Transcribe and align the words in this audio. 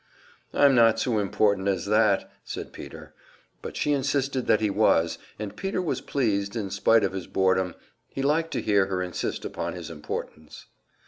"I'm 0.51 0.73
not 0.73 0.99
so 0.99 1.19
important 1.19 1.67
as 1.67 1.85
that," 1.85 2.27
said 2.43 2.73
Peter; 2.73 3.13
but 3.61 3.77
she 3.77 3.91
insisted 3.91 4.47
that 4.47 4.59
he 4.59 4.71
was, 4.71 5.19
and 5.37 5.55
Peter 5.55 5.79
was 5.79 6.01
pleased, 6.01 6.55
in 6.55 6.71
spite 6.71 7.03
of 7.03 7.13
his 7.13 7.27
boredom, 7.27 7.75
he 8.09 8.23
liked 8.23 8.49
to 8.53 8.63
hear 8.63 8.87
her 8.87 9.03
insist 9.03 9.45
upon 9.45 9.73
his 9.73 9.91
importance. 9.91 10.65